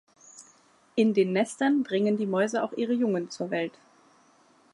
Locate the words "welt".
3.51-3.73